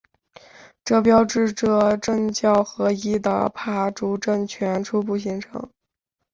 [0.83, 5.69] 这标志着政教合一的帕竹政权初步形成。